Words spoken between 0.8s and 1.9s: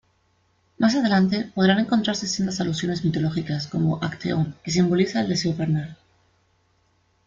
adelante, podrán